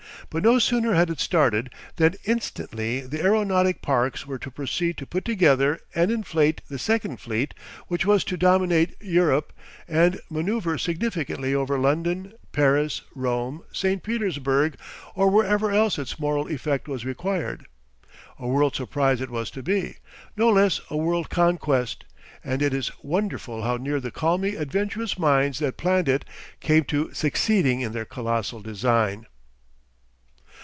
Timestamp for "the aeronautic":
3.01-3.81